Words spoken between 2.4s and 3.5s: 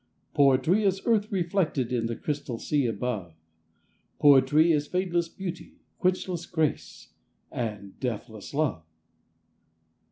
sea above;